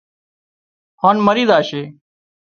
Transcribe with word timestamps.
هانَ 1.03 1.15
مرِي 1.25 1.45
زاشي 1.49 1.81